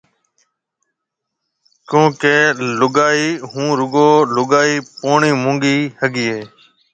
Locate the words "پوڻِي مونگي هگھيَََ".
4.99-6.25